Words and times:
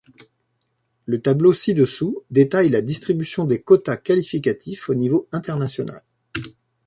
Le 1.05 1.21
tableau 1.21 1.53
ci-dessous 1.53 2.23
détaille 2.31 2.69
la 2.69 2.81
distribution 2.81 3.45
des 3.45 3.61
quotas 3.61 3.97
qualificatifs 3.97 4.89
au 4.89 4.95
niveau 4.95 5.27
international. 5.31 6.01